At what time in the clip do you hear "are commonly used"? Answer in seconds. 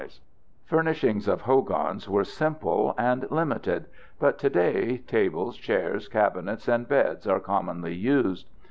7.27-8.49